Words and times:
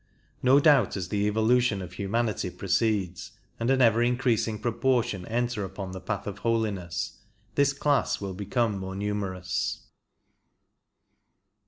No 0.41 0.59
doubt 0.59 0.97
as 0.97 1.09
the 1.09 1.27
evolution 1.27 1.79
of 1.79 1.93
human 1.93 2.27
ity 2.27 2.49
proceeds, 2.49 3.33
and 3.59 3.69
an 3.69 3.83
ever 3.83 4.01
increasing 4.01 4.57
proportion 4.57 5.27
enter 5.27 5.63
upon 5.63 5.91
the 5.91 6.01
Path 6.01 6.25
of 6.25 6.39
Holiness, 6.39 7.19
this 7.53 7.71
class 7.71 8.19
will 8.19 8.33
become 8.33 8.79
more 8.79 8.95
numer 8.95 9.37
ous. 9.37 9.83